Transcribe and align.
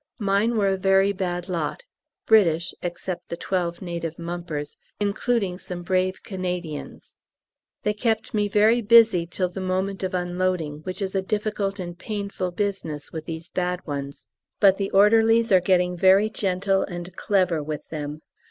Mine 0.17 0.57
were 0.57 0.69
a 0.69 0.77
very 0.77 1.13
bad 1.13 1.47
lot 1.47 1.83
British 2.25 2.73
(except 2.81 3.29
the 3.29 3.37
twelve 3.37 3.83
native 3.83 4.17
mumpers), 4.17 4.75
including 4.99 5.59
some 5.59 5.83
brave 5.83 6.23
Canadians. 6.23 7.15
They 7.83 7.93
kept 7.93 8.33
me 8.33 8.47
very 8.47 8.81
busy 8.81 9.27
till 9.27 9.49
the 9.49 9.61
moment 9.61 10.01
of 10.01 10.15
unloading, 10.15 10.79
which 10.85 11.03
is 11.03 11.13
a 11.13 11.21
difficult 11.21 11.77
and 11.79 11.95
painful 11.99 12.49
business 12.49 13.11
with 13.11 13.25
these 13.25 13.49
bad 13.49 13.85
ones; 13.85 14.25
but 14.59 14.77
the 14.77 14.89
orderlies 14.89 15.51
are 15.51 15.61
getting 15.61 15.95
very 15.95 16.31
gentle 16.31 16.81
and 16.81 17.15
clever 17.15 17.61
with 17.61 17.87
them. 17.89 18.21